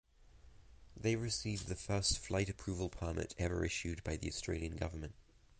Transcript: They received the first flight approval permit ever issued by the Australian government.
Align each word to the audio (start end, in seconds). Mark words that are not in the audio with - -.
They 0.99 1.15
received 1.15 1.67
the 1.67 1.75
first 1.75 2.17
flight 2.17 2.49
approval 2.49 2.89
permit 2.89 3.35
ever 3.37 3.63
issued 3.63 4.03
by 4.03 4.15
the 4.17 4.29
Australian 4.29 4.75
government. 4.75 5.13